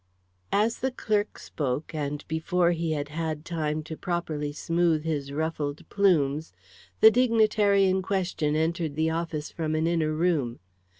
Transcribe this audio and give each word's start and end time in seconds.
As 0.51 0.79
the 0.79 0.89
clerk 0.89 1.37
spoke, 1.37 1.93
and 1.93 2.27
before 2.27 2.71
he 2.71 2.93
had 2.93 3.09
had 3.09 3.45
time 3.45 3.83
to 3.83 3.95
properly 3.95 4.51
smooth 4.51 5.03
his 5.03 5.31
ruffled 5.31 5.87
plumes, 5.89 6.53
the 7.01 7.11
dignitary 7.11 7.85
in 7.85 8.01
question 8.01 8.55
entered 8.55 8.95
the 8.95 9.11
office 9.11 9.51
from 9.51 9.75
an 9.75 9.85
inner 9.85 10.11
room. 10.11 10.57